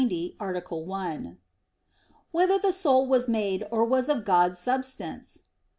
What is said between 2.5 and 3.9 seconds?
the Soul Was Made or